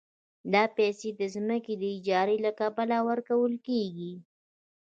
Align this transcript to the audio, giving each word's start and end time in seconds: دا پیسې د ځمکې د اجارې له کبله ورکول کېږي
دا 0.53 0.63
پیسې 0.77 1.09
د 1.19 1.21
ځمکې 1.35 1.73
د 1.77 1.83
اجارې 1.97 2.37
له 2.45 2.51
کبله 2.59 2.97
ورکول 3.09 3.53
کېږي 3.67 4.13